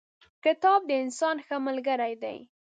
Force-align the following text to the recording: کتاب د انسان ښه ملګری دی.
کتاب 0.43 0.79
د 0.89 0.91
انسان 1.03 1.35
ښه 1.45 1.55
ملګری 1.67 2.13
دی. 2.23 2.37